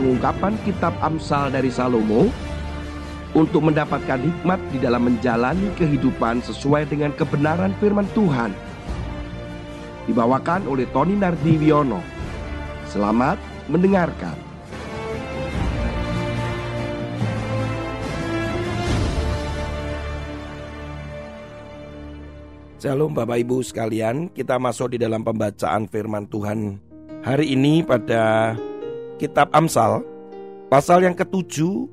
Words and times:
pengungkapan 0.00 0.56
kitab 0.64 0.96
Amsal 1.04 1.52
dari 1.52 1.68
Salomo 1.68 2.32
untuk 3.36 3.68
mendapatkan 3.68 4.16
hikmat 4.16 4.56
di 4.72 4.80
dalam 4.80 5.04
menjalani 5.04 5.68
kehidupan 5.76 6.40
sesuai 6.40 6.88
dengan 6.88 7.12
kebenaran 7.12 7.76
firman 7.76 8.08
Tuhan. 8.16 8.56
Dibawakan 10.08 10.64
oleh 10.64 10.88
Tony 10.88 11.20
Nardiwiono. 11.20 12.00
Selamat 12.88 13.36
mendengarkan. 13.68 14.48
Shalom 22.80 23.12
Bapak 23.12 23.36
Ibu 23.44 23.60
sekalian, 23.60 24.32
kita 24.32 24.56
masuk 24.56 24.96
di 24.96 24.98
dalam 25.04 25.20
pembacaan 25.20 25.84
firman 25.84 26.24
Tuhan 26.24 26.80
hari 27.20 27.52
ini 27.52 27.84
pada 27.84 28.56
kitab 29.20 29.52
Amsal 29.52 30.00
pasal 30.72 31.04
yang 31.04 31.12
ketujuh 31.12 31.84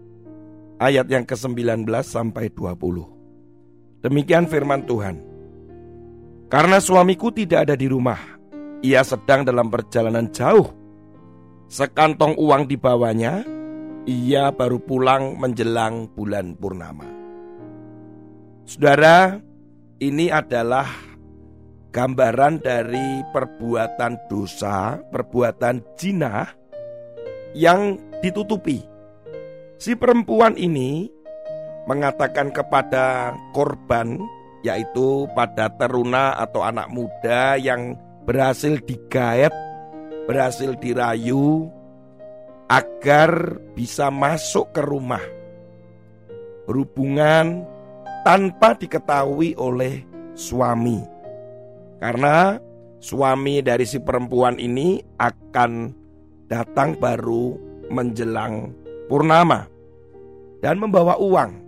ayat 0.80 1.12
yang 1.12 1.28
ke-19 1.28 1.84
sampai 2.08 2.48
20. 2.56 4.00
Demikian 4.08 4.48
firman 4.48 4.88
Tuhan. 4.88 5.20
Karena 6.48 6.80
suamiku 6.80 7.28
tidak 7.28 7.68
ada 7.68 7.76
di 7.76 7.92
rumah, 7.92 8.16
ia 8.80 9.04
sedang 9.04 9.44
dalam 9.44 9.68
perjalanan 9.68 10.32
jauh. 10.32 10.72
Sekantong 11.68 12.40
uang 12.40 12.72
dibawanya, 12.72 13.44
ia 14.08 14.48
baru 14.56 14.80
pulang 14.80 15.36
menjelang 15.36 16.08
bulan 16.16 16.56
purnama. 16.56 17.04
Saudara, 18.64 19.36
ini 20.00 20.32
adalah 20.32 20.88
gambaran 21.92 22.64
dari 22.64 23.28
perbuatan 23.36 24.32
dosa, 24.32 25.04
perbuatan 25.12 25.84
jinah 26.00 26.57
yang 27.54 28.00
ditutupi. 28.20 28.84
Si 29.78 29.94
perempuan 29.94 30.58
ini 30.58 31.08
mengatakan 31.86 32.50
kepada 32.52 33.36
korban, 33.54 34.18
yaitu 34.66 35.30
pada 35.38 35.70
teruna 35.78 36.36
atau 36.36 36.66
anak 36.66 36.90
muda 36.90 37.56
yang 37.56 37.94
berhasil 38.26 38.82
digaet, 38.84 39.54
berhasil 40.26 40.74
dirayu, 40.82 41.70
agar 42.68 43.62
bisa 43.78 44.12
masuk 44.12 44.76
ke 44.76 44.82
rumah 44.84 45.24
berhubungan 46.68 47.64
tanpa 48.28 48.76
diketahui 48.76 49.56
oleh 49.56 50.04
suami. 50.36 51.00
Karena 51.98 52.60
suami 53.00 53.64
dari 53.64 53.88
si 53.88 54.04
perempuan 54.04 54.60
ini 54.60 55.00
akan 55.18 55.96
datang 56.48 56.96
baru 56.96 57.60
menjelang 57.92 58.72
purnama 59.12 59.68
dan 60.64 60.80
membawa 60.80 61.20
uang. 61.20 61.68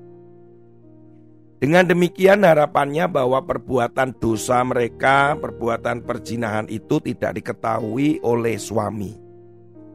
Dengan 1.60 1.84
demikian 1.84 2.48
harapannya 2.48 3.12
bahwa 3.12 3.44
perbuatan 3.44 4.16
dosa 4.16 4.64
mereka, 4.64 5.36
perbuatan 5.36 6.08
perjinahan 6.08 6.72
itu 6.72 7.04
tidak 7.04 7.36
diketahui 7.36 8.24
oleh 8.24 8.56
suami. 8.56 9.12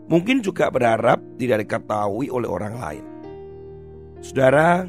Mungkin 0.05 0.45
juga 0.45 0.69
berharap 0.69 1.25
tidak 1.41 1.65
diketahui 1.65 2.29
oleh 2.29 2.45
orang 2.45 2.75
lain. 2.77 3.05
Saudara, 4.21 4.85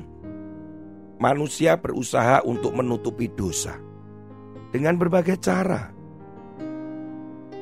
manusia 1.16 1.80
berusaha 1.80 2.44
untuk 2.44 2.76
menutupi 2.76 3.32
dosa 3.32 3.80
dengan 4.76 5.00
berbagai 5.00 5.40
cara. 5.40 5.96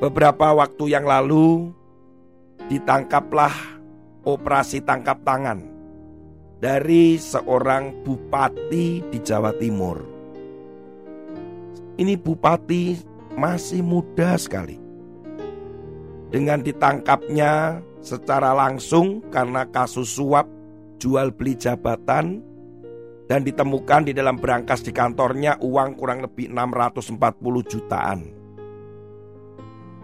Beberapa 0.02 0.58
waktu 0.58 0.90
yang 0.90 1.06
lalu 1.06 1.70
ditangkaplah 2.68 3.52
operasi 4.24 4.80
tangkap 4.80 5.20
tangan 5.20 5.60
dari 6.64 7.20
seorang 7.20 7.92
bupati 8.04 9.04
di 9.12 9.18
Jawa 9.20 9.52
Timur. 9.60 10.00
Ini 12.00 12.16
bupati 12.16 12.96
masih 13.36 13.84
muda 13.84 14.34
sekali. 14.40 14.80
Dengan 16.32 16.64
ditangkapnya 16.64 17.78
secara 18.02 18.56
langsung 18.56 19.22
karena 19.30 19.68
kasus 19.70 20.16
suap 20.18 20.48
jual 20.98 21.30
beli 21.30 21.54
jabatan 21.54 22.42
dan 23.30 23.40
ditemukan 23.44 24.10
di 24.10 24.12
dalam 24.16 24.40
berangkas 24.40 24.82
di 24.82 24.90
kantornya 24.90 25.60
uang 25.62 25.94
kurang 25.94 26.26
lebih 26.26 26.50
640 26.50 27.70
jutaan. 27.70 28.20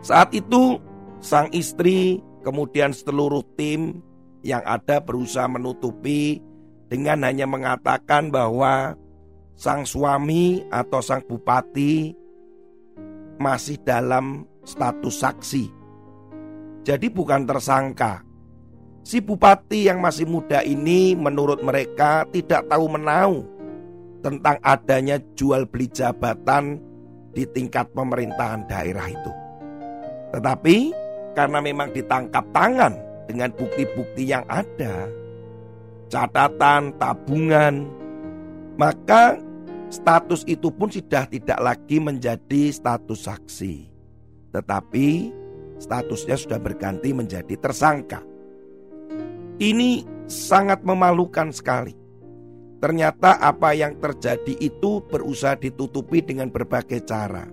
Saat 0.01 0.33
itu 0.33 0.81
sang 1.21 1.53
istri 1.53 2.21
kemudian 2.41 2.93
seluruh 2.93 3.45
tim 3.55 4.05
yang 4.41 4.65
ada 4.65 5.01
berusaha 5.01 5.47
menutupi 5.49 6.41
dengan 6.89 7.23
hanya 7.25 7.45
mengatakan 7.45 8.33
bahwa 8.33 8.97
sang 9.55 9.85
suami 9.85 10.65
atau 10.73 11.01
sang 11.05 11.23
bupati 11.25 12.17
masih 13.41 13.81
dalam 13.85 14.49
status 14.65 15.17
saksi. 15.21 15.65
Jadi 16.81 17.13
bukan 17.13 17.45
tersangka, 17.45 18.25
Si 19.01 19.17
bupati 19.19 19.89
yang 19.89 20.05
masih 20.05 20.29
muda 20.29 20.61
ini 20.61 21.17
menurut 21.17 21.65
mereka 21.65 22.29
tidak 22.29 22.69
tahu 22.69 22.85
menau 22.85 23.49
tentang 24.21 24.61
adanya 24.61 25.17
jual 25.33 25.65
beli 25.65 25.89
jabatan 25.89 26.77
di 27.33 27.49
tingkat 27.49 27.89
pemerintahan 27.97 28.69
daerah 28.69 29.09
itu. 29.09 29.33
Tetapi 30.37 30.77
karena 31.35 31.59
memang 31.63 31.95
ditangkap 31.95 32.45
tangan 32.51 32.95
dengan 33.31 33.51
bukti-bukti 33.55 34.27
yang 34.27 34.43
ada, 34.51 35.07
catatan, 36.11 36.95
tabungan, 36.99 37.87
maka 38.75 39.39
status 39.91 40.43
itu 40.47 40.71
pun 40.75 40.91
sudah 40.91 41.27
tidak 41.31 41.59
lagi 41.63 42.03
menjadi 42.03 42.75
status 42.75 43.27
saksi. 43.27 43.75
Tetapi 44.51 45.09
statusnya 45.79 46.37
sudah 46.39 46.59
berganti 46.59 47.15
menjadi 47.15 47.55
tersangka. 47.55 48.23
Ini 49.61 49.91
sangat 50.27 50.83
memalukan 50.83 51.53
sekali. 51.55 51.95
Ternyata 52.81 53.37
apa 53.37 53.77
yang 53.77 54.01
terjadi 54.01 54.57
itu 54.57 55.05
berusaha 55.05 55.53
ditutupi 55.61 56.25
dengan 56.25 56.49
berbagai 56.49 57.05
cara. 57.05 57.45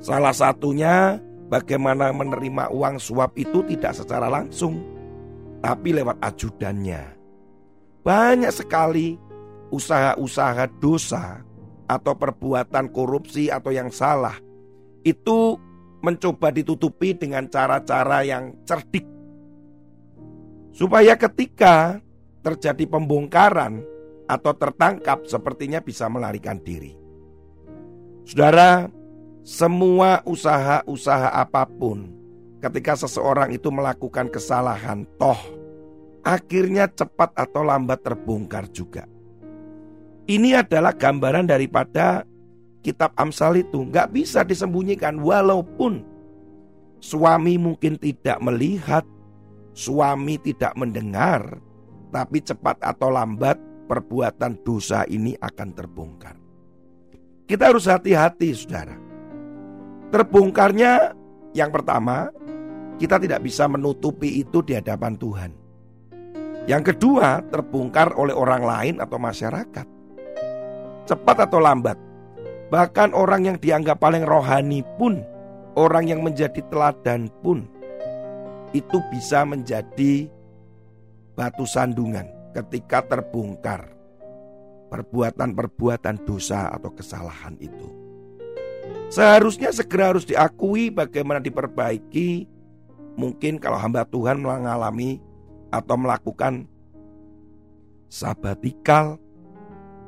Salah 0.00 0.32
satunya 0.32 1.20
bagaimana 1.48 2.10
menerima 2.10 2.70
uang 2.70 2.96
suap 3.00 3.34
itu 3.38 3.62
tidak 3.66 3.96
secara 3.96 4.30
langsung, 4.30 4.82
tapi 5.62 5.94
lewat 5.96 6.18
ajudannya. 6.22 7.14
Banyak 8.06 8.52
sekali 8.54 9.18
usaha-usaha 9.74 10.70
dosa 10.78 11.42
atau 11.90 12.14
perbuatan 12.14 12.90
korupsi 12.90 13.50
atau 13.50 13.74
yang 13.74 13.90
salah 13.90 14.34
itu 15.02 15.58
mencoba 16.02 16.54
ditutupi 16.54 17.14
dengan 17.14 17.50
cara-cara 17.50 18.22
yang 18.22 18.54
cerdik 18.62 19.16
Supaya 20.76 21.16
ketika 21.16 22.04
terjadi 22.44 22.84
pembongkaran 22.84 23.80
atau 24.28 24.52
tertangkap 24.52 25.24
sepertinya 25.24 25.80
bisa 25.80 26.04
melarikan 26.04 26.60
diri. 26.60 26.92
Saudara, 28.28 28.84
semua 29.46 30.26
usaha-usaha 30.26 31.30
apa 31.30 31.70
pun 31.70 32.10
ketika 32.58 32.98
seseorang 32.98 33.54
itu 33.54 33.70
melakukan 33.70 34.26
kesalahan 34.26 35.06
toh 35.22 35.38
akhirnya 36.26 36.90
cepat 36.90 37.30
atau 37.38 37.62
lambat 37.62 38.02
terbongkar 38.02 38.66
juga. 38.74 39.06
Ini 40.26 40.66
adalah 40.66 40.90
gambaran 40.90 41.46
daripada 41.46 42.26
kitab 42.82 43.14
Amsal 43.14 43.62
itu 43.62 43.86
nggak 43.86 44.10
bisa 44.10 44.42
disembunyikan 44.42 45.22
walaupun 45.22 46.02
suami 46.98 47.54
mungkin 47.54 48.02
tidak 48.02 48.42
melihat 48.42 49.06
suami 49.78 50.42
tidak 50.42 50.74
mendengar, 50.74 51.62
tapi 52.10 52.42
cepat 52.42 52.82
atau 52.82 53.14
lambat 53.14 53.62
perbuatan 53.86 54.58
dosa 54.66 55.06
ini 55.06 55.38
akan 55.38 55.70
terbongkar. 55.70 56.34
Kita 57.46 57.70
harus 57.70 57.86
hati-hati, 57.86 58.50
saudara. 58.50 59.05
Terbongkarnya 60.06 61.12
yang 61.56 61.74
pertama, 61.74 62.30
kita 62.96 63.18
tidak 63.18 63.42
bisa 63.42 63.66
menutupi 63.66 64.40
itu 64.40 64.62
di 64.62 64.78
hadapan 64.78 65.18
Tuhan. 65.18 65.50
Yang 66.66 66.94
kedua, 66.94 67.42
terbongkar 67.46 68.14
oleh 68.14 68.34
orang 68.34 68.62
lain 68.62 68.94
atau 68.98 69.18
masyarakat. 69.18 69.86
Cepat 71.06 71.36
atau 71.46 71.62
lambat, 71.62 71.94
bahkan 72.70 73.14
orang 73.14 73.46
yang 73.46 73.56
dianggap 73.58 74.02
paling 74.02 74.26
rohani 74.26 74.82
pun, 74.98 75.22
orang 75.78 76.10
yang 76.10 76.20
menjadi 76.26 76.58
teladan 76.66 77.30
pun, 77.42 77.66
itu 78.74 78.98
bisa 79.14 79.46
menjadi 79.46 80.26
batu 81.38 81.62
sandungan 81.62 82.26
ketika 82.52 83.06
terbongkar 83.06 83.94
perbuatan-perbuatan 84.90 86.26
dosa 86.26 86.70
atau 86.74 86.90
kesalahan 86.94 87.54
itu. 87.62 88.05
Seharusnya 89.06 89.70
segera 89.70 90.10
harus 90.10 90.26
diakui 90.26 90.90
bagaimana 90.90 91.38
diperbaiki. 91.38 92.50
Mungkin 93.16 93.56
kalau 93.56 93.80
hamba 93.80 94.04
Tuhan 94.04 94.42
mengalami 94.42 95.22
atau 95.72 95.96
melakukan 95.96 96.68
sabatikal 98.12 99.16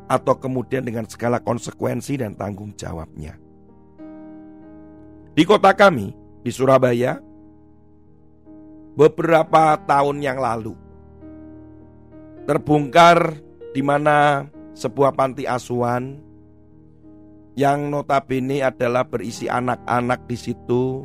atau 0.08 0.34
kemudian 0.36 0.84
dengan 0.84 1.04
segala 1.08 1.40
konsekuensi 1.40 2.20
dan 2.20 2.36
tanggung 2.36 2.72
jawabnya. 2.76 3.36
Di 5.32 5.46
kota 5.46 5.70
kami, 5.72 6.10
di 6.42 6.50
Surabaya, 6.50 7.22
beberapa 8.98 9.78
tahun 9.86 10.18
yang 10.18 10.42
lalu 10.42 10.74
terbongkar 12.48 13.38
di 13.70 13.84
mana 13.84 14.48
sebuah 14.74 15.14
panti 15.14 15.44
asuhan 15.44 16.18
yang 17.58 17.90
notabene 17.90 18.62
adalah 18.62 19.02
berisi 19.02 19.50
anak-anak 19.50 20.30
di 20.30 20.36
situ. 20.38 21.02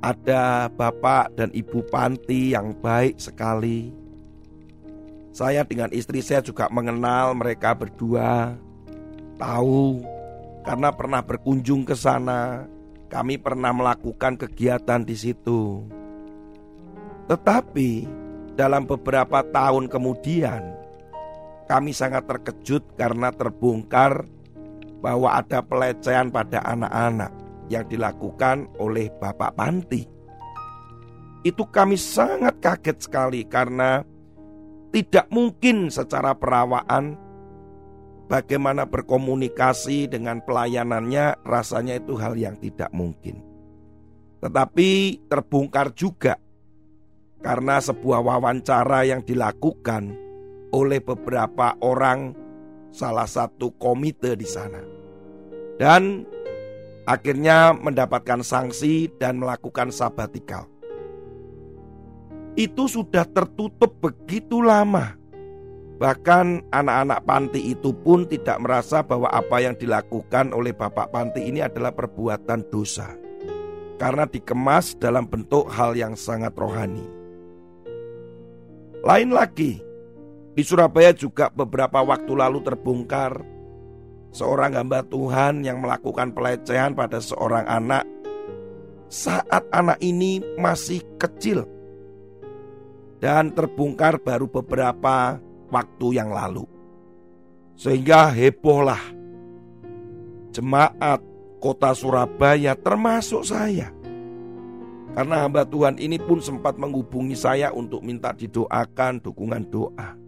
Ada 0.00 0.72
bapak 0.72 1.36
dan 1.36 1.52
ibu 1.52 1.84
panti 1.92 2.56
yang 2.56 2.72
baik 2.72 3.20
sekali 3.20 4.00
saya 5.30 5.62
dengan 5.62 5.94
istri 5.94 6.18
saya 6.26 6.42
juga 6.42 6.66
mengenal 6.74 7.38
mereka 7.38 7.70
berdua. 7.70 8.58
Tahu 9.38 10.02
karena 10.66 10.90
pernah 10.90 11.22
berkunjung 11.22 11.86
ke 11.86 11.94
sana. 11.94 12.66
Kami 13.10 13.42
pernah 13.42 13.74
melakukan 13.74 14.38
kegiatan 14.38 15.02
di 15.02 15.18
situ. 15.18 15.82
Tetapi 17.26 17.90
dalam 18.54 18.86
beberapa 18.86 19.42
tahun 19.42 19.90
kemudian 19.90 20.62
kami 21.66 21.90
sangat 21.94 22.26
terkejut 22.26 22.98
karena 22.98 23.30
terbongkar 23.34 24.26
bahwa 25.00 25.40
ada 25.40 25.64
pelecehan 25.64 26.28
pada 26.28 26.60
anak-anak 26.64 27.32
yang 27.72 27.84
dilakukan 27.88 28.68
oleh 28.76 29.08
Bapak 29.16 29.56
Panti. 29.56 30.04
Itu 31.40 31.64
kami 31.72 31.96
sangat 31.96 32.60
kaget 32.60 32.98
sekali 33.00 33.48
karena 33.48 34.04
tidak 34.92 35.26
mungkin 35.32 35.88
secara 35.88 36.36
perawaan 36.36 37.16
bagaimana 38.28 38.84
berkomunikasi 38.84 40.06
dengan 40.06 40.44
pelayanannya 40.44 41.40
rasanya 41.42 41.96
itu 41.96 42.14
hal 42.20 42.36
yang 42.36 42.60
tidak 42.60 42.92
mungkin. 42.92 43.40
Tetapi 44.44 45.20
terbongkar 45.28 45.92
juga 45.96 46.36
karena 47.40 47.80
sebuah 47.80 48.20
wawancara 48.20 49.08
yang 49.08 49.24
dilakukan 49.24 50.12
oleh 50.70 51.00
beberapa 51.00 51.74
orang 51.80 52.36
salah 52.90 53.26
satu 53.26 53.70
komite 53.78 54.34
di 54.36 54.46
sana. 54.46 54.82
Dan 55.80 56.28
akhirnya 57.08 57.72
mendapatkan 57.72 58.44
sanksi 58.44 59.08
dan 59.16 59.40
melakukan 59.40 59.88
sabatikal 59.88 60.70
itu 62.58 62.90
sudah 62.90 63.24
tertutup 63.24 63.96
begitu 64.02 64.62
lama. 64.62 65.14
Bahkan 66.00 66.72
anak-anak 66.72 67.20
panti 67.28 67.76
itu 67.76 67.92
pun 67.92 68.24
tidak 68.24 68.56
merasa 68.64 69.04
bahwa 69.04 69.28
apa 69.28 69.60
yang 69.60 69.76
dilakukan 69.76 70.56
oleh 70.56 70.72
bapak 70.72 71.12
panti 71.12 71.44
ini 71.44 71.60
adalah 71.60 71.92
perbuatan 71.92 72.64
dosa. 72.72 73.12
Karena 74.00 74.24
dikemas 74.24 74.96
dalam 74.96 75.28
bentuk 75.28 75.68
hal 75.68 75.92
yang 75.92 76.16
sangat 76.16 76.56
rohani. 76.56 77.04
Lain 79.04 79.28
lagi, 79.28 79.84
di 80.54 80.62
Surabaya 80.66 81.14
juga 81.14 81.48
beberapa 81.50 82.02
waktu 82.02 82.32
lalu 82.34 82.58
terbongkar 82.66 83.42
seorang 84.34 84.74
hamba 84.74 85.02
Tuhan 85.06 85.62
yang 85.62 85.82
melakukan 85.82 86.34
pelecehan 86.34 86.94
pada 86.94 87.22
seorang 87.22 87.66
anak 87.66 88.06
saat 89.10 89.66
anak 89.74 89.98
ini 89.98 90.38
masih 90.54 91.02
kecil 91.18 91.66
dan 93.18 93.52
terbongkar 93.52 94.22
baru 94.22 94.46
beberapa 94.46 95.42
waktu 95.68 96.06
yang 96.14 96.30
lalu. 96.30 96.64
Sehingga 97.74 98.30
hebohlah 98.30 99.00
jemaat 100.54 101.20
kota 101.58 101.90
Surabaya 101.92 102.78
termasuk 102.78 103.42
saya. 103.42 103.90
Karena 105.10 105.42
hamba 105.42 105.66
Tuhan 105.66 105.98
ini 105.98 106.22
pun 106.22 106.38
sempat 106.38 106.78
menghubungi 106.78 107.34
saya 107.34 107.74
untuk 107.74 108.06
minta 108.06 108.30
didoakan 108.30 109.18
dukungan 109.18 109.66
doa. 109.66 110.19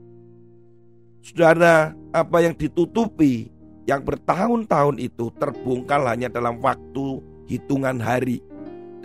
Saudara, 1.23 1.95
apa 2.11 2.43
yang 2.43 2.59
ditutupi 2.59 3.47
yang 3.87 4.03
bertahun-tahun 4.03 4.99
itu 4.99 5.31
terbongkar 5.39 6.03
hanya 6.11 6.27
dalam 6.27 6.59
waktu 6.59 7.23
hitungan 7.47 8.03
hari 8.03 8.43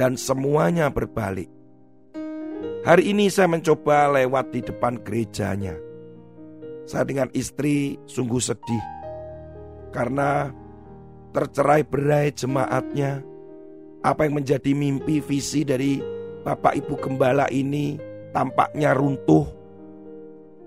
dan 0.02 0.18
semuanya 0.18 0.90
berbalik. 0.90 1.46
Hari 2.82 3.14
ini 3.14 3.30
saya 3.30 3.46
mencoba 3.54 4.10
lewat 4.18 4.50
di 4.50 4.66
depan 4.66 4.98
gerejanya. 5.06 5.78
Saya 6.90 7.06
dengan 7.06 7.30
istri 7.38 8.02
sungguh 8.10 8.42
sedih 8.42 8.84
karena 9.94 10.50
tercerai 11.38 11.86
berai 11.86 12.34
jemaatnya. 12.34 13.22
Apa 14.02 14.30
yang 14.30 14.40
menjadi 14.40 14.72
mimpi 14.72 15.20
visi 15.20 15.66
dari 15.68 16.00
Bapak 16.46 16.80
Ibu 16.80 16.96
Gembala 17.02 17.50
ini 17.54 17.98
tampaknya 18.32 18.94
runtuh. 18.96 19.57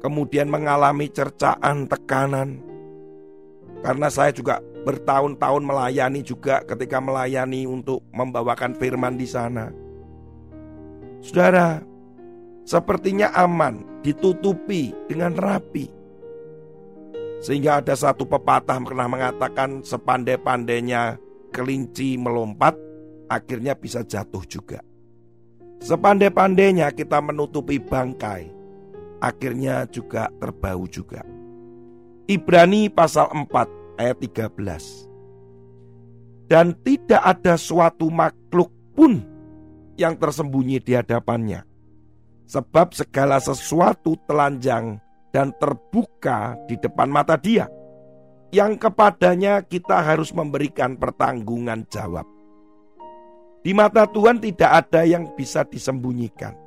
Kemudian 0.00 0.48
mengalami 0.48 1.12
cercaan 1.12 1.84
tekanan. 1.84 2.60
Karena 3.80 4.08
saya 4.08 4.32
juga 4.32 4.60
bertahun-tahun 4.84 5.62
melayani 5.64 6.24
juga 6.24 6.64
ketika 6.64 7.00
melayani 7.00 7.68
untuk 7.68 8.00
membawakan 8.12 8.76
firman 8.76 9.20
di 9.20 9.28
sana. 9.28 9.68
Saudara, 11.20 11.84
sepertinya 12.64 13.28
aman, 13.36 13.84
ditutupi 14.00 14.92
dengan 15.04 15.36
rapi. 15.36 15.88
Sehingga 17.40 17.80
ada 17.80 17.96
satu 17.96 18.24
pepatah 18.24 18.80
pernah 18.84 19.08
mengatakan 19.08 19.84
sepandai-pandainya 19.84 21.16
kelinci 21.52 22.16
melompat, 22.20 22.76
akhirnya 23.28 23.76
bisa 23.76 24.04
jatuh 24.04 24.44
juga. 24.44 24.80
Sepandai-pandainya 25.80 26.92
kita 26.92 27.20
menutupi 27.24 27.80
bangkai, 27.80 28.59
akhirnya 29.20 29.86
juga 29.88 30.28
terbau 30.40 30.88
juga. 30.88 31.22
Ibrani 32.26 32.90
pasal 32.90 33.30
4 33.32 34.00
ayat 34.00 34.18
13. 34.18 35.06
Dan 36.50 36.74
tidak 36.82 37.22
ada 37.22 37.54
suatu 37.54 38.10
makhluk 38.10 38.74
pun 38.96 39.22
yang 39.94 40.18
tersembunyi 40.18 40.82
di 40.82 40.98
hadapannya 40.98 41.70
sebab 42.50 42.90
segala 42.90 43.38
sesuatu 43.38 44.18
telanjang 44.26 44.98
dan 45.30 45.54
terbuka 45.62 46.58
di 46.66 46.74
depan 46.74 47.06
mata 47.06 47.38
Dia, 47.38 47.70
yang 48.50 48.74
kepadanya 48.74 49.62
kita 49.62 50.02
harus 50.02 50.34
memberikan 50.34 50.98
pertanggungan 50.98 51.86
jawab. 51.86 52.26
Di 53.62 53.70
mata 53.70 54.10
Tuhan 54.10 54.42
tidak 54.42 54.66
ada 54.66 55.06
yang 55.06 55.30
bisa 55.38 55.62
disembunyikan. 55.62 56.58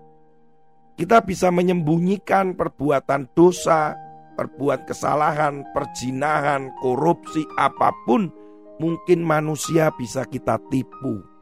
Kita 0.94 1.26
bisa 1.26 1.50
menyembunyikan 1.50 2.54
perbuatan 2.54 3.34
dosa, 3.34 3.98
perbuatan 4.38 4.86
kesalahan, 4.86 5.66
perjinahan, 5.74 6.70
korupsi, 6.82 7.42
apa 7.58 7.90
pun 8.06 8.30
mungkin 8.78 9.26
manusia 9.26 9.90
bisa 9.98 10.26
kita 10.26 10.62
tipu 10.70 11.34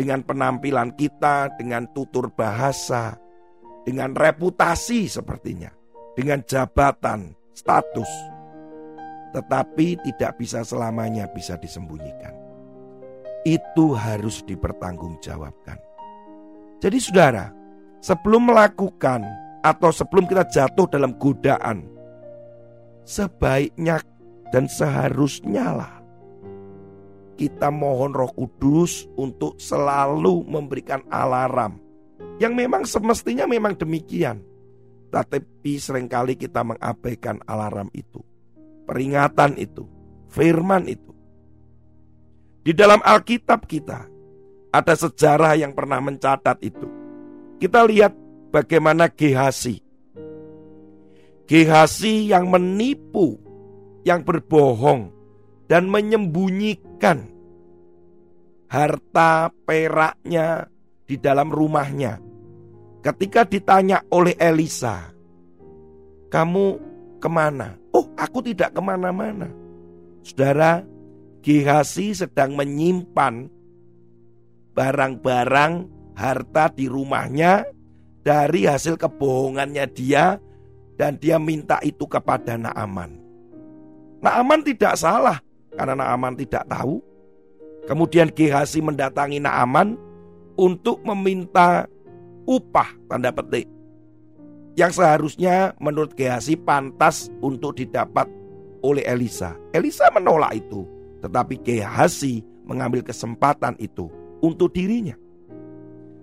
dengan 0.00 0.24
penampilan 0.24 0.96
kita, 0.96 1.52
dengan 1.60 1.84
tutur 1.92 2.32
bahasa, 2.32 3.20
dengan 3.84 4.16
reputasi 4.16 5.10
sepertinya, 5.10 5.68
dengan 6.16 6.40
jabatan, 6.46 7.36
status. 7.52 8.08
Tetapi 9.36 10.00
tidak 10.10 10.40
bisa 10.40 10.64
selamanya 10.64 11.28
bisa 11.30 11.60
disembunyikan. 11.60 12.32
Itu 13.44 13.92
harus 13.92 14.40
dipertanggungjawabkan. 14.48 15.78
Jadi 16.80 16.98
saudara, 16.98 17.59
sebelum 18.00 18.52
melakukan 18.52 19.24
atau 19.60 19.92
sebelum 19.92 20.24
kita 20.28 20.48
jatuh 20.48 20.88
dalam 20.88 21.16
godaan, 21.20 21.84
sebaiknya 23.04 24.00
dan 24.50 24.66
seharusnya 24.66 25.66
lah 25.76 26.00
kita 27.40 27.72
mohon 27.72 28.12
Roh 28.12 28.28
Kudus 28.36 29.08
untuk 29.16 29.56
selalu 29.56 30.44
memberikan 30.44 31.00
alarm 31.08 31.80
yang 32.36 32.52
memang 32.52 32.84
semestinya 32.84 33.48
memang 33.48 33.80
demikian. 33.80 34.44
Tetapi 35.08 35.72
sering 35.80 36.06
kali 36.06 36.36
kita 36.36 36.60
mengabaikan 36.60 37.40
alarm 37.48 37.88
itu, 37.96 38.20
peringatan 38.84 39.56
itu, 39.56 39.88
firman 40.28 40.84
itu. 40.84 41.10
Di 42.60 42.76
dalam 42.76 43.00
Alkitab 43.00 43.64
kita 43.64 44.04
ada 44.70 44.94
sejarah 44.94 45.56
yang 45.56 45.72
pernah 45.72 45.98
mencatat 45.98 46.60
itu. 46.60 46.99
Kita 47.60 47.84
lihat 47.84 48.16
bagaimana 48.48 49.12
Gehasi. 49.12 49.84
Gehasi 51.44 52.32
yang 52.32 52.48
menipu, 52.48 53.36
yang 54.00 54.24
berbohong, 54.24 55.12
dan 55.68 55.84
menyembunyikan 55.92 57.28
harta 58.64 59.52
peraknya 59.68 60.72
di 61.04 61.20
dalam 61.20 61.52
rumahnya. 61.52 62.22
ketika 63.00 63.48
ditanya 63.48 64.04
oleh 64.12 64.36
Elisa, 64.36 65.08
"Kamu 66.28 66.66
ke 67.16 67.28
mana?" 67.32 67.76
"Oh, 67.96 68.08
aku 68.16 68.44
tidak 68.44 68.76
ke 68.76 68.80
mana-mana." 68.80 69.48
Saudara, 70.20 70.84
Gehasi 71.40 72.12
sedang 72.12 72.52
menyimpan 72.52 73.48
barang-barang 74.76 75.99
harta 76.20 76.68
di 76.68 76.84
rumahnya 76.84 77.64
dari 78.20 78.68
hasil 78.68 79.00
kebohongannya 79.00 79.88
dia 79.96 80.36
dan 81.00 81.16
dia 81.16 81.40
minta 81.40 81.80
itu 81.80 82.04
kepada 82.04 82.60
Naaman. 82.60 83.16
Naaman 84.20 84.60
tidak 84.60 85.00
salah 85.00 85.40
karena 85.72 85.96
Naaman 85.96 86.36
tidak 86.36 86.68
tahu. 86.68 87.00
Kemudian 87.88 88.28
Gehasi 88.28 88.84
mendatangi 88.84 89.40
Naaman 89.40 89.96
untuk 90.60 91.00
meminta 91.08 91.88
upah 92.44 92.92
tanda 93.08 93.32
petik 93.32 93.64
yang 94.76 94.92
seharusnya 94.92 95.72
menurut 95.80 96.12
Gehasi 96.12 96.60
pantas 96.60 97.32
untuk 97.40 97.80
didapat 97.80 98.28
oleh 98.84 99.04
Elisa. 99.08 99.56
Elisa 99.72 100.12
menolak 100.12 100.52
itu, 100.56 100.84
tetapi 101.24 101.56
Gehasi 101.64 102.44
mengambil 102.68 103.00
kesempatan 103.00 103.74
itu 103.80 104.12
untuk 104.44 104.76
dirinya. 104.76 105.16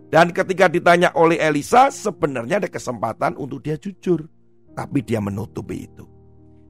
Dan 0.07 0.31
ketika 0.31 0.71
ditanya 0.71 1.11
oleh 1.19 1.35
Elisa, 1.35 1.91
sebenarnya 1.91 2.63
ada 2.63 2.69
kesempatan 2.71 3.35
untuk 3.35 3.59
dia 3.59 3.75
jujur. 3.75 4.23
Tapi 4.71 5.03
dia 5.03 5.19
menutupi 5.19 5.89
itu. 5.89 6.05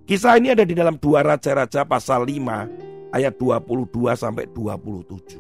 Kisah 0.08 0.40
ini 0.40 0.56
ada 0.56 0.64
di 0.64 0.72
dalam 0.72 0.96
dua 0.96 1.20
Raja-Raja 1.20 1.84
pasal 1.84 2.24
5 2.24 3.12
ayat 3.12 3.36
22 3.36 4.16
sampai 4.16 4.48
27. 4.56 5.36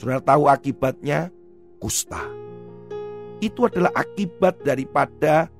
Saudara 0.00 0.24
tahu 0.24 0.48
akibatnya? 0.48 1.28
Kusta. 1.76 2.24
Itu 3.44 3.68
adalah 3.68 3.92
akibat 3.92 4.64
daripada 4.64 5.52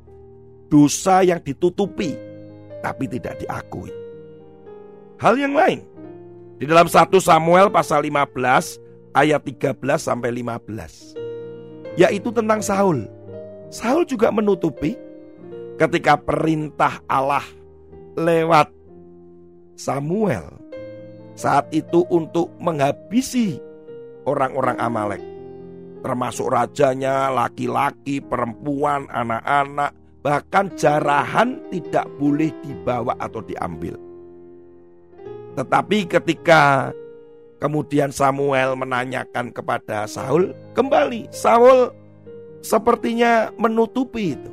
dosa 0.73 1.21
yang 1.21 1.45
ditutupi 1.45 2.17
tapi 2.81 3.05
tidak 3.09 3.45
diakui. 3.45 3.93
Hal 5.21 5.37
yang 5.37 5.53
lain 5.53 5.85
di 6.57 6.65
dalam 6.65 6.89
1 6.89 7.13
Samuel 7.21 7.69
pasal 7.69 8.09
15 8.09 8.81
ayat 9.13 9.41
13 9.45 9.77
sampai 10.01 10.33
15 10.33 11.20
yaitu 11.99 12.31
tentang 12.31 12.61
Saul. 12.63 13.07
Saul 13.71 14.07
juga 14.07 14.35
menutupi 14.35 14.99
ketika 15.79 16.19
perintah 16.19 17.01
Allah 17.07 17.45
lewat 18.19 18.71
Samuel 19.79 20.61
saat 21.39 21.71
itu 21.73 22.05
untuk 22.13 22.53
menghabisi 22.61 23.57
orang-orang 24.29 24.77
Amalek 24.77 25.23
termasuk 26.01 26.49
rajanya, 26.49 27.29
laki-laki, 27.29 28.25
perempuan, 28.25 29.07
anak-anak, 29.13 29.93
bahkan 30.25 30.73
jarahan 30.77 31.61
tidak 31.69 32.09
boleh 32.17 32.49
dibawa 32.65 33.17
atau 33.21 33.45
diambil. 33.45 33.97
Tetapi 35.57 35.99
ketika 36.09 36.93
Kemudian 37.61 38.09
Samuel 38.09 38.73
menanyakan 38.73 39.53
kepada 39.53 40.09
Saul, 40.09 40.57
kembali 40.73 41.29
Saul 41.29 41.93
sepertinya 42.65 43.53
menutupi 43.61 44.33
itu. 44.33 44.51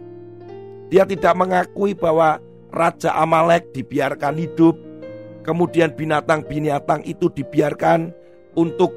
Dia 0.91 1.07
tidak 1.07 1.39
mengakui 1.39 1.95
bahwa 1.95 2.43
Raja 2.67 3.15
Amalek 3.15 3.71
dibiarkan 3.71 4.35
hidup, 4.35 4.75
kemudian 5.47 5.95
binatang-binatang 5.95 7.07
itu 7.07 7.31
dibiarkan 7.31 8.11
untuk 8.59 8.91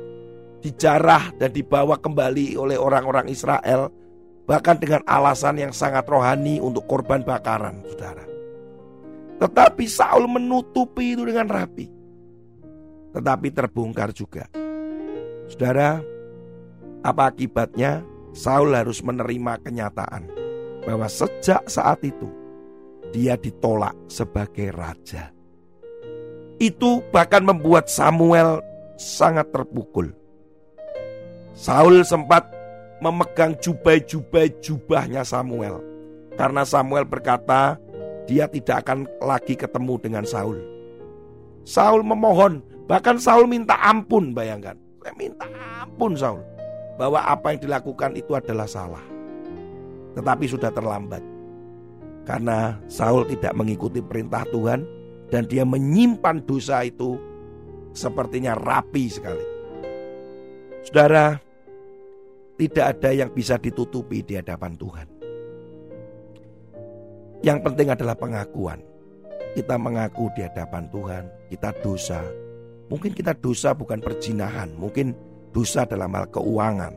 dijarah 0.58 1.30
dan 1.38 1.54
dibawa 1.54 1.94
kembali 1.94 2.58
oleh 2.58 2.74
orang-orang 2.74 3.30
Israel, 3.30 3.94
bahkan 4.42 4.74
dengan 4.74 5.06
alasan 5.06 5.62
yang 5.62 5.70
sangat 5.70 6.02
rohani 6.10 6.58
untuk 6.58 6.82
korban 6.90 7.22
bakaran, 7.22 7.78
saudara. 7.86 8.26
Tetapi 9.38 9.86
Saul 9.86 10.26
menutupi 10.26 11.14
itu 11.14 11.22
dengan 11.22 11.46
rapi 11.46 11.99
tetapi 13.14 13.48
terbongkar 13.50 14.14
juga. 14.14 14.46
Saudara, 15.50 15.98
apa 17.02 17.30
akibatnya? 17.30 18.06
Saul 18.30 18.78
harus 18.78 19.02
menerima 19.02 19.58
kenyataan 19.66 20.30
bahwa 20.86 21.10
sejak 21.10 21.66
saat 21.66 21.98
itu 22.06 22.30
dia 23.10 23.34
ditolak 23.34 23.98
sebagai 24.06 24.70
raja. 24.70 25.34
Itu 26.62 27.02
bahkan 27.10 27.42
membuat 27.42 27.90
Samuel 27.90 28.62
sangat 28.94 29.50
terpukul. 29.50 30.14
Saul 31.56 32.06
sempat 32.06 32.46
memegang 33.02 33.58
jubai-jubai 33.58 34.54
jubahnya 34.62 35.26
Samuel. 35.26 35.82
Karena 36.38 36.62
Samuel 36.62 37.08
berkata 37.08 37.80
dia 38.30 38.46
tidak 38.46 38.86
akan 38.86 39.10
lagi 39.18 39.58
ketemu 39.58 39.94
dengan 39.98 40.22
Saul. 40.22 40.62
Saul 41.66 42.06
memohon 42.06 42.62
Bahkan 42.90 43.22
Saul 43.22 43.46
minta 43.46 43.78
ampun, 43.78 44.34
bayangkan. 44.34 44.74
Saya 44.98 45.14
minta 45.14 45.46
ampun 45.78 46.18
Saul. 46.18 46.42
Bahwa 46.98 47.22
apa 47.22 47.54
yang 47.54 47.70
dilakukan 47.70 48.18
itu 48.18 48.34
adalah 48.34 48.66
salah. 48.66 49.06
Tetapi 50.18 50.50
sudah 50.50 50.74
terlambat. 50.74 51.22
Karena 52.26 52.82
Saul 52.90 53.30
tidak 53.30 53.54
mengikuti 53.54 54.02
perintah 54.02 54.42
Tuhan. 54.50 54.82
Dan 55.30 55.46
dia 55.46 55.62
menyimpan 55.62 56.42
dosa 56.42 56.82
itu 56.82 57.14
sepertinya 57.94 58.58
rapi 58.58 59.06
sekali. 59.06 59.46
Saudara, 60.82 61.38
tidak 62.58 62.98
ada 62.98 63.10
yang 63.14 63.30
bisa 63.30 63.54
ditutupi 63.54 64.26
di 64.26 64.34
hadapan 64.34 64.74
Tuhan. 64.74 65.06
Yang 67.46 67.58
penting 67.62 67.94
adalah 67.94 68.18
pengakuan. 68.18 68.82
Kita 69.54 69.78
mengaku 69.78 70.26
di 70.34 70.42
hadapan 70.42 70.90
Tuhan, 70.90 71.24
kita 71.46 71.70
dosa, 71.78 72.26
Mungkin 72.90 73.14
kita 73.14 73.38
dosa 73.38 73.70
bukan 73.70 74.02
perjinahan, 74.02 74.74
mungkin 74.74 75.14
dosa 75.54 75.86
dalam 75.86 76.10
hal 76.10 76.26
keuangan. 76.34 76.90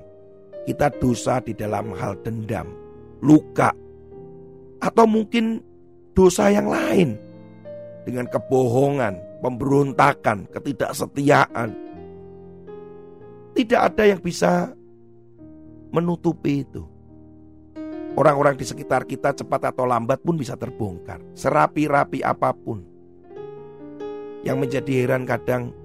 Kita 0.65 0.89
dosa 0.97 1.38
di 1.38 1.53
dalam 1.53 1.93
hal 1.93 2.17
dendam, 2.25 2.65
luka, 3.21 3.69
atau 4.81 5.05
mungkin 5.05 5.62
dosa 6.17 6.50
yang 6.50 6.65
lain 6.65 7.13
dengan 8.09 8.25
kebohongan, 8.25 9.21
pemberontakan, 9.45 10.50
ketidaksetiaan. 10.50 11.69
Tidak 13.53 13.77
ada 13.77 14.03
yang 14.09 14.17
bisa 14.17 14.73
menutupi 15.93 16.65
itu. 16.65 16.89
Orang-orang 18.17 18.57
di 18.57 18.65
sekitar 18.65 19.05
kita 19.05 19.33
cepat 19.33 19.73
atau 19.73 19.85
lambat 19.85 20.25
pun 20.25 20.38
bisa 20.38 20.57
terbongkar, 20.57 21.21
serapi-rapi 21.38 22.25
apa 22.25 22.50
pun. 22.53 22.81
Yang 24.41 24.57
menjadi 24.57 24.91
heran 25.05 25.25
kadang 25.29 25.82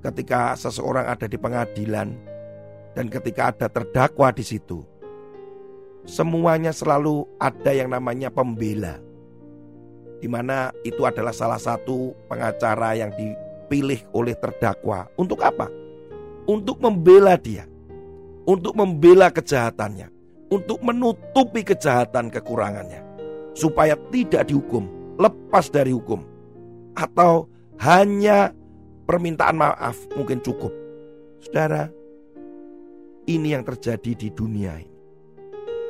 ketika 0.00 0.56
seseorang 0.56 1.06
ada 1.08 1.28
di 1.28 1.36
pengadilan 1.36 2.16
dan 2.96 3.06
ketika 3.06 3.52
ada 3.52 3.66
terdakwa 3.68 4.32
di 4.32 4.44
situ. 4.44 4.82
Semuanya 6.08 6.72
selalu 6.72 7.28
ada 7.36 7.70
yang 7.76 7.92
namanya 7.92 8.32
pembela. 8.32 8.98
Di 10.20 10.28
mana 10.28 10.72
itu 10.84 11.04
adalah 11.04 11.32
salah 11.32 11.60
satu 11.60 12.12
pengacara 12.28 12.96
yang 12.96 13.12
dipilih 13.16 14.04
oleh 14.16 14.36
terdakwa. 14.36 15.08
Untuk 15.16 15.44
apa? 15.44 15.68
Untuk 16.48 16.80
membela 16.80 17.36
dia. 17.36 17.68
Untuk 18.48 18.76
membela 18.76 19.28
kejahatannya. 19.28 20.08
Untuk 20.50 20.80
menutupi 20.80 21.62
kejahatan 21.62 22.32
kekurangannya. 22.32 23.04
Supaya 23.52 23.94
tidak 24.10 24.48
dihukum, 24.48 24.88
lepas 25.20 25.68
dari 25.68 25.92
hukum. 25.92 26.24
Atau 26.96 27.48
hanya 27.80 28.52
permintaan 29.10 29.58
maaf 29.58 30.06
mungkin 30.14 30.38
cukup. 30.38 30.70
Saudara, 31.42 31.90
ini 33.26 33.58
yang 33.58 33.66
terjadi 33.66 34.14
di 34.14 34.30
dunia 34.30 34.78
ini. 34.78 34.98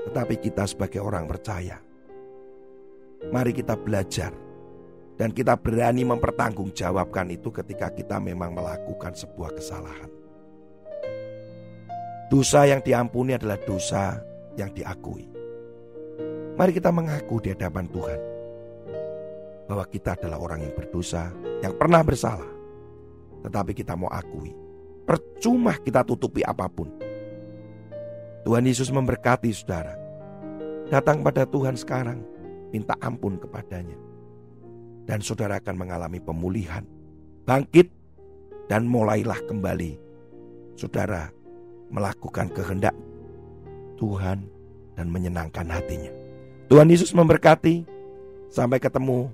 Tetapi 0.09 0.41
kita 0.41 0.65
sebagai 0.65 1.05
orang 1.05 1.29
percaya, 1.29 1.77
mari 3.29 3.53
kita 3.53 3.77
belajar 3.77 4.33
dan 5.21 5.37
kita 5.37 5.61
berani 5.61 6.09
mempertanggungjawabkan 6.09 7.29
itu 7.29 7.53
ketika 7.53 7.93
kita 7.93 8.17
memang 8.17 8.57
melakukan 8.57 9.13
sebuah 9.13 9.53
kesalahan. 9.53 10.09
Dosa 12.33 12.65
yang 12.65 12.81
diampuni 12.81 13.37
adalah 13.37 13.61
dosa 13.61 14.17
yang 14.57 14.73
diakui. 14.73 15.29
Mari 16.57 16.73
kita 16.73 16.89
mengaku 16.89 17.37
di 17.45 17.53
hadapan 17.53 17.85
Tuhan 17.93 18.21
bahwa 19.69 19.85
kita 19.85 20.17
adalah 20.17 20.41
orang 20.41 20.65
yang 20.65 20.73
berdosa, 20.73 21.29
yang 21.61 21.77
pernah 21.77 22.01
bersalah, 22.01 22.60
tetapi 23.45 23.73
kita 23.73 23.97
mau 23.97 24.09
akui. 24.13 24.53
Percuma 25.09 25.75
kita 25.81 26.07
tutupi 26.07 26.45
apa 26.47 26.71
pun. 26.71 26.87
Tuhan 28.47 28.65
Yesus 28.65 28.89
memberkati 28.89 29.51
saudara. 29.53 29.97
Datang 30.89 31.21
pada 31.21 31.45
Tuhan 31.45 31.77
sekarang. 31.77 32.23
Minta 32.71 32.95
ampun 33.03 33.37
kepadanya. 33.37 33.99
Dan 35.05 35.19
saudara 35.21 35.59
akan 35.59 35.77
mengalami 35.77 36.23
pemulihan. 36.23 36.87
Bangkit 37.43 37.91
dan 38.71 38.87
mulailah 38.87 39.43
kembali. 39.51 39.99
Saudara 40.79 41.29
melakukan 41.91 42.47
kehendak 42.55 42.95
Tuhan 43.99 44.47
dan 44.95 45.07
menyenangkan 45.11 45.67
hatinya. 45.67 46.13
Tuhan 46.71 46.89
Yesus 46.89 47.11
memberkati. 47.13 47.99
Sampai 48.51 48.83
ketemu 48.83 49.31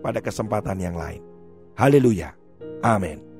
pada 0.00 0.24
kesempatan 0.24 0.80
yang 0.80 0.96
lain. 0.96 1.20
Haleluya. 1.76 2.32
Amin. 2.80 3.33